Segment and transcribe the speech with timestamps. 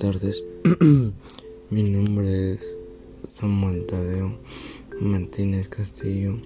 [0.00, 0.42] tardes.
[1.70, 2.78] Mi nombre es
[3.28, 4.34] Samuel Tadeo
[4.98, 6.38] Martínez Castillo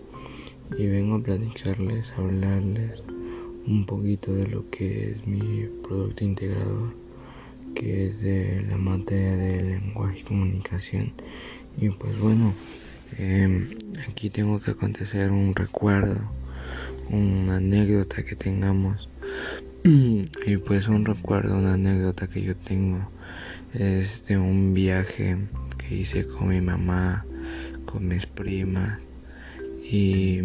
[0.77, 3.01] y vengo a platicarles, a hablarles
[3.69, 6.95] un poquito de lo que es mi producto integrador,
[7.77, 11.13] que es de la materia de lenguaje y comunicación.
[11.79, 12.53] Y pues bueno,
[13.19, 13.69] em,
[14.09, 16.21] aquí tengo que acontecer un recuerdo,
[17.09, 19.09] una anécdota que tengamos
[19.87, 23.07] y pues un recuerdo, una anécdota que yo tengo
[23.75, 25.37] es de un viaje
[25.77, 27.27] que hice con mi mamá,
[27.85, 29.03] con mis primas.
[29.83, 30.41] Y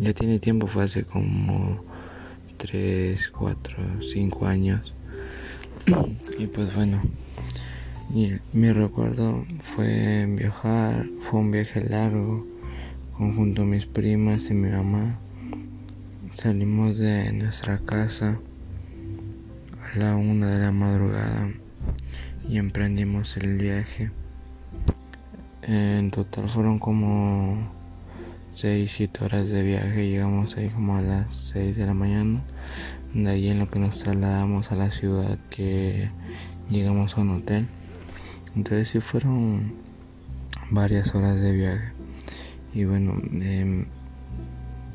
[0.00, 1.84] ya tiene tiempo, fue hace como
[2.56, 4.92] 3, 4, 5 años.
[6.36, 7.00] Y pues bueno,
[8.10, 12.44] mi, mi recuerdo fue viajar, fue un viaje largo
[13.16, 15.20] junto a mis primas y mi mamá
[16.32, 18.38] Salimos de nuestra casa
[19.84, 21.50] a la una de la madrugada
[22.48, 24.10] y emprendimos el viaje.
[25.60, 27.70] En total fueron como
[28.52, 30.08] 6, 7 horas de viaje.
[30.08, 32.42] Llegamos ahí como a las 6 de la mañana.
[33.12, 36.10] De ahí en lo que nos trasladamos a la ciudad que
[36.70, 37.66] llegamos a un hotel.
[38.56, 39.74] Entonces sí fueron
[40.70, 41.92] varias horas de viaje.
[42.72, 43.84] Y bueno, eh,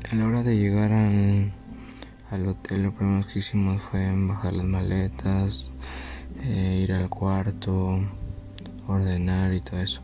[0.04, 5.70] a la hora de llegar al, hotel, lo primero que hicimos fue bajar las maletas,
[6.42, 8.00] eh, ir al cuarto,
[8.86, 10.00] ordenar y todo eso.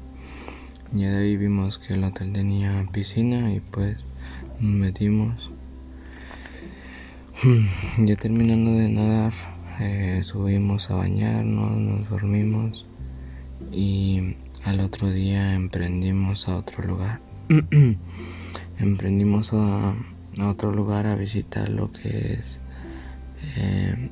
[0.92, 3.98] Ya de ahí vimos que el hotel tenía piscina y pues
[4.61, 5.50] nos metimos.
[7.98, 9.33] Ya terminando de nadar,
[9.81, 12.87] eh, subimos a bañarnos, nos dormimos
[13.72, 17.20] y al otro día emprendimos a otro lugar.
[18.78, 19.94] emprendimos a,
[20.42, 22.60] otro lugar a visitar lo que es
[23.56, 24.10] eh,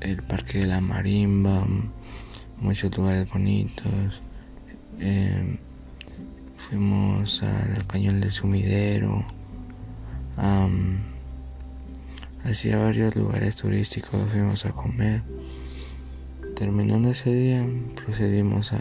[0.00, 1.66] el Parque de la Marimba,
[2.58, 4.22] muchos lugares bonitos.
[4.98, 5.58] Eh,
[6.56, 9.24] fuimos al Cañón del Sumidero,
[12.44, 15.22] hacia varios lugares turísticos fuimos a comer.
[16.56, 18.78] Terminando ese día, procedimos a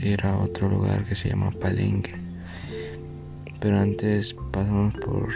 [0.00, 2.23] ir a otro lugar que se llama Palenque
[3.64, 5.30] pero antes pasamos por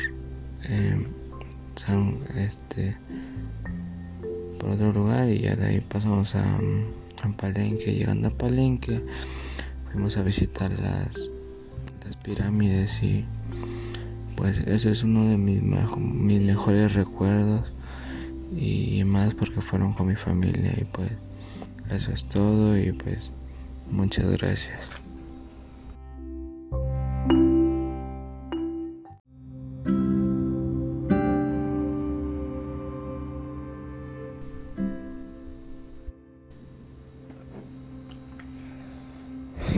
[0.64, 1.06] eh,
[1.76, 2.94] San, este
[4.60, 6.44] por otro lugar y ya de ahí pasamos a,
[7.22, 7.94] a, Palenque.
[7.94, 9.02] Llegando a Palenque
[9.90, 11.30] fuimos a visitar las,
[12.04, 13.24] las pirámides y
[14.36, 17.72] pues eso es uno de mis, mis mejores recuerdos
[18.54, 21.12] y más porque fueron con mi familia y pues
[21.90, 23.32] eso es todo y pues
[23.90, 25.07] muchas gracias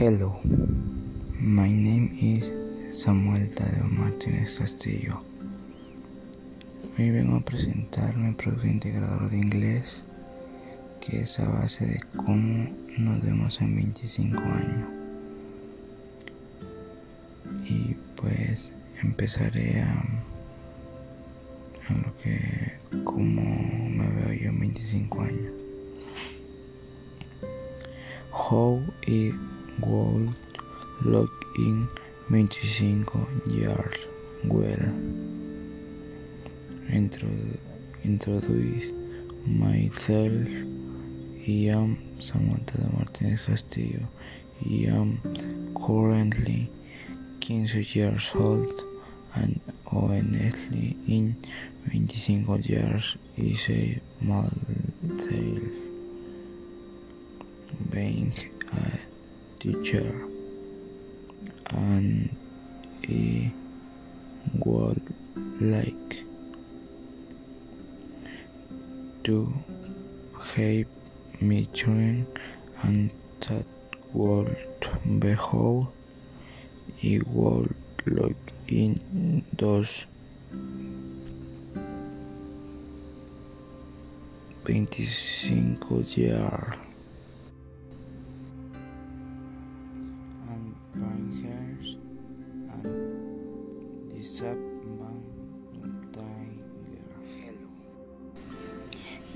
[0.01, 0.41] Hello,
[1.39, 2.51] my name is
[2.99, 5.21] Samuel Tadeo Martínez Castillo.
[6.99, 10.03] Hoy vengo a presentar mi producto integrador de inglés,
[11.03, 14.89] que es a base de cómo nos vemos en 25 años.
[17.69, 18.71] Y pues
[19.03, 20.03] empezaré a,
[21.91, 25.53] a lo que, cómo me veo yo en 25 años.
[28.33, 29.35] How it
[29.81, 30.35] World
[31.05, 31.89] Lock in
[32.29, 33.95] 25 years
[34.45, 34.87] well.
[38.05, 38.93] Introduce
[39.47, 40.49] myself
[41.49, 44.07] I am Samantha de Martinez Castillo.
[44.65, 45.21] I am
[45.75, 46.71] currently
[47.41, 48.83] 15 years old
[49.35, 51.37] and honestly in
[51.91, 55.63] 25 years is a myself
[57.91, 58.33] being
[58.73, 59.10] a
[59.61, 60.27] teacher
[61.71, 62.35] and
[63.03, 63.53] he
[64.65, 65.03] would
[65.61, 66.25] like
[69.23, 69.53] to
[70.57, 70.87] help
[71.41, 72.27] me train
[72.83, 73.11] and
[73.41, 73.67] that
[74.13, 74.57] would
[75.21, 75.87] behave
[76.97, 77.75] he would
[78.07, 78.37] look
[78.69, 80.05] in those
[84.65, 86.90] 25 years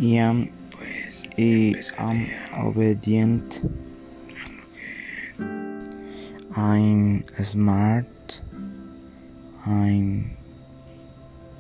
[0.04, 0.52] I am,
[1.38, 2.28] I am
[2.66, 3.62] obedient.
[6.54, 8.40] I'm smart.
[9.64, 10.36] I'm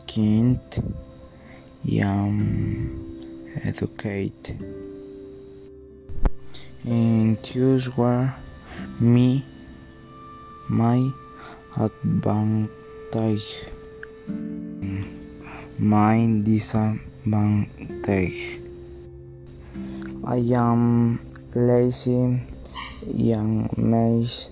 [0.06, 0.60] kind.
[1.88, 4.60] I am educated.
[6.84, 8.36] and choose where
[9.00, 9.42] me
[10.68, 11.10] my
[11.78, 13.56] advantage
[15.78, 16.26] my
[17.24, 18.60] disadvantage
[20.26, 21.20] I am
[21.54, 22.40] lazy
[23.06, 24.50] young maize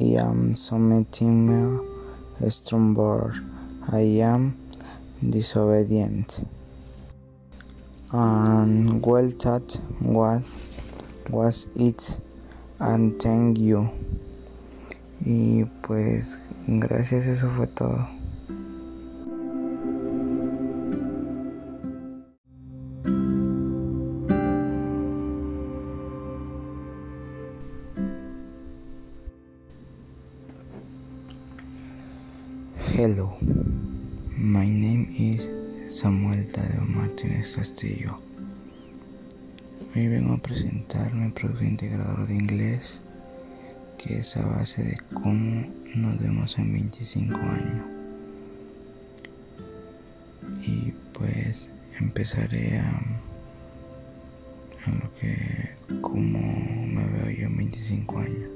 [0.00, 3.34] I am submitting me stronger
[3.92, 4.56] I am
[5.28, 6.46] disobedient.
[8.12, 10.42] And well taught what
[11.28, 12.18] was it
[12.78, 13.90] and thank you.
[15.24, 18.19] Y pues gracias eso fue todo
[36.00, 38.18] Samuel Tadeo Martínez Castillo.
[39.94, 43.02] Hoy vengo a presentar mi producto integrador de inglés,
[43.98, 47.86] que es a base de cómo nos vemos en 25 años.
[50.66, 51.68] Y pues
[51.98, 52.88] empezaré a,
[54.86, 58.50] a lo que, cómo me veo yo en 25 años.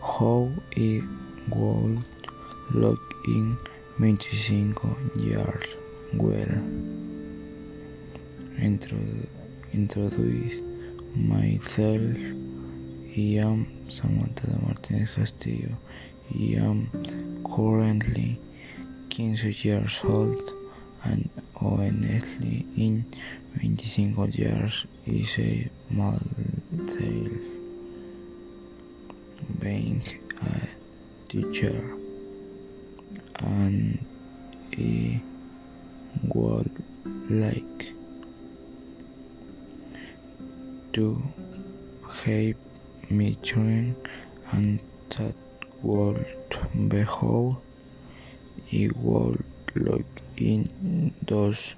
[0.00, 1.04] How it
[1.50, 2.02] would
[2.70, 3.58] look in
[4.02, 5.64] 25 years
[6.14, 6.58] well.
[8.58, 9.28] Introdu
[9.72, 10.60] introduce
[11.14, 12.10] myself.
[13.16, 15.78] I am Samantha de Martinez Castillo.
[16.34, 16.90] I am
[17.54, 18.40] currently
[19.10, 20.50] 15 years old
[21.04, 23.04] and honestly in
[23.60, 27.30] 25 years is a myself
[29.60, 30.02] being
[30.42, 32.01] a teacher
[33.44, 34.04] and
[34.78, 35.20] I
[36.28, 36.70] would
[37.30, 37.92] like
[40.92, 41.22] to
[42.24, 42.56] have
[43.10, 43.96] me train
[44.52, 44.80] and
[45.10, 45.34] that
[45.82, 46.24] would
[46.88, 47.56] behave
[48.70, 50.06] it would look
[50.36, 51.74] in those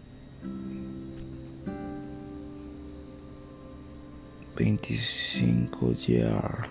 [4.56, 6.67] 25 years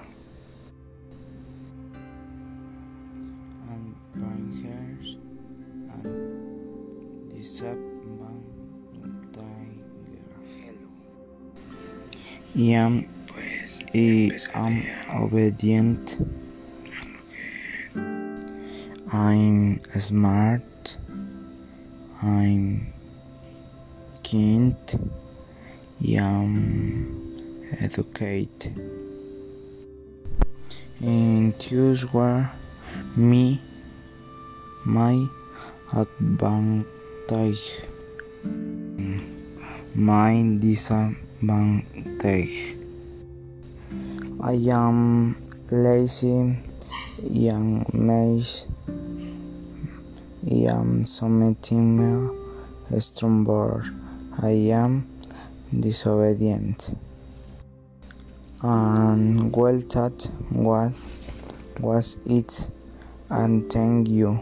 [7.66, 8.30] and the
[9.04, 9.54] sap tiger.
[12.56, 13.08] I am,
[13.94, 14.86] I am
[15.24, 16.18] obedient.
[19.12, 20.98] I'm smart.
[22.22, 22.94] I'm
[24.24, 24.76] kind.
[26.02, 28.78] I am educated.
[31.02, 32.52] And choose where
[33.16, 33.62] me
[34.86, 35.28] my
[35.94, 36.93] advantage
[39.96, 42.76] my disadvantage
[44.42, 45.38] I am
[45.72, 46.58] lazy
[47.24, 48.66] young maize
[50.46, 52.30] I am submitting me
[53.00, 53.86] stronger
[54.42, 55.08] I am
[55.80, 56.94] disobedient.
[58.62, 60.92] And well taught what
[61.80, 62.70] was it.
[63.30, 64.42] And thank you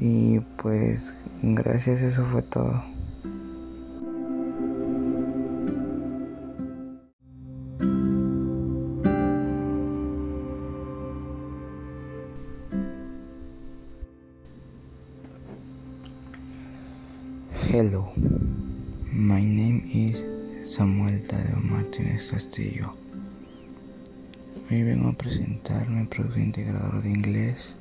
[0.00, 2.82] y pues gracias eso fue todo.
[17.70, 18.12] Hello,
[19.12, 20.24] my name is
[20.64, 22.94] Samuel Tadeo Martínez Castillo.
[24.70, 27.76] Hoy vengo a presentar mi producto integrador de inglés,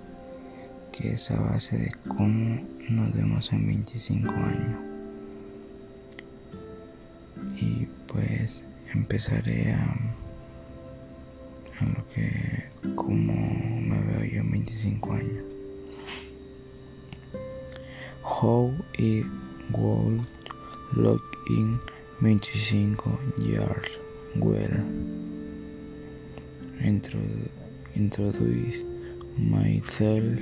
[0.97, 4.79] que es a base de cómo nos vemos en 25 años.
[7.61, 8.63] Y pues
[8.93, 9.83] empezaré a,
[11.79, 15.43] a lo que, cómo me veo yo en 25 años.
[18.23, 19.25] How it
[19.71, 20.25] would
[20.95, 21.79] look in
[22.21, 23.87] 25 years
[24.35, 24.83] well.
[26.83, 27.49] Introdu
[27.95, 28.83] introduce
[29.37, 30.37] myself.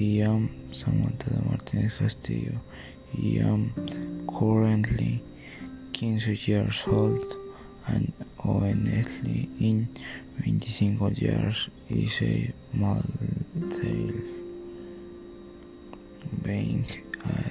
[0.00, 2.60] I am Samantha de Martínez Castillo.
[3.16, 3.74] I am
[4.28, 5.20] currently
[5.92, 7.26] 15 years old
[7.88, 9.88] and honestly in
[10.40, 14.22] 25 years is a myself
[16.44, 16.86] being
[17.24, 17.50] a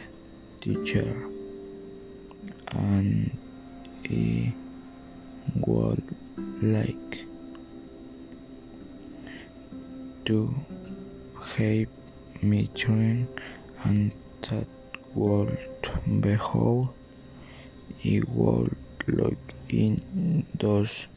[0.61, 1.27] teacher
[2.71, 3.37] and
[4.09, 4.53] I
[5.65, 6.15] would
[6.61, 7.25] like
[10.23, 10.55] to
[11.57, 11.96] have
[12.75, 13.27] train
[13.83, 14.11] and
[14.49, 14.67] that
[15.15, 15.57] would
[16.21, 16.87] behave
[18.03, 18.75] y would
[19.07, 19.37] log
[19.69, 21.07] in dos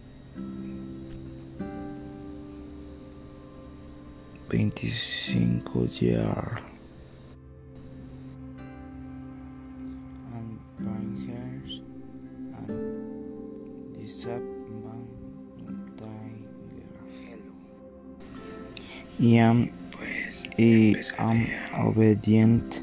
[4.49, 6.59] veinticinco years
[10.35, 10.59] and
[11.29, 11.81] hairs
[12.69, 13.11] and
[19.21, 19.80] Tiger.
[20.59, 21.47] I am,
[21.87, 22.83] obedient.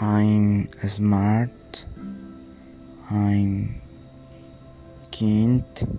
[0.00, 1.84] I'm smart.
[3.10, 3.80] I'm
[5.12, 5.98] kind.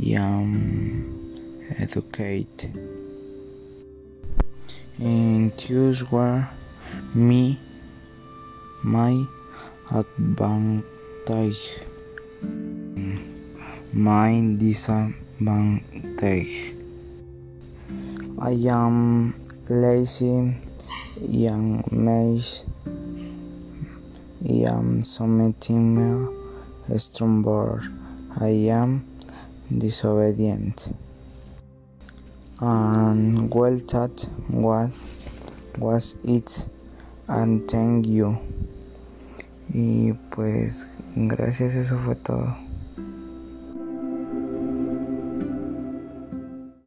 [0.00, 2.78] I am educated.
[6.10, 6.50] Where
[7.14, 7.58] me
[8.82, 9.26] my
[9.90, 11.70] advantage
[13.92, 16.73] my disadvantage
[18.38, 20.56] I am lazy
[21.20, 22.64] young maze
[24.44, 26.28] I am submitting
[26.96, 27.42] strong
[28.40, 29.06] I am
[29.78, 30.92] disobedient.
[32.60, 34.90] And well that what
[35.78, 36.68] was it
[37.28, 38.38] and thank you.
[39.72, 42.63] Y pues gracias eso fue todo